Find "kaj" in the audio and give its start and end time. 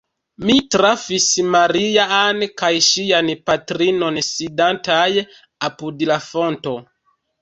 2.63-2.71